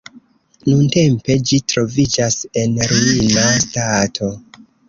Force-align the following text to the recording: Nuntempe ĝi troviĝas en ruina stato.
Nuntempe 0.69 1.35
ĝi 1.51 1.59
troviĝas 1.73 2.39
en 2.63 2.75
ruina 2.93 3.47
stato. 3.67 4.35